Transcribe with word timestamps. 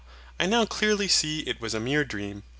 I 0.39 0.47
now 0.47 0.65
clearly 0.65 1.07
see 1.07 1.41
it 1.41 1.61
was 1.61 1.75
a 1.75 1.79
mere 1.79 2.03
dream. 2.03 2.41